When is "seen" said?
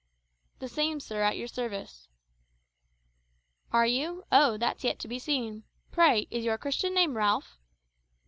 5.19-5.63